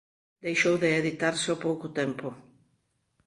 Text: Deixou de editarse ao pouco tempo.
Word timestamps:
Deixou 0.45 0.75
de 0.83 0.89
editarse 0.99 1.47
ao 1.49 1.61
pouco 1.65 1.87
tempo. 1.99 2.27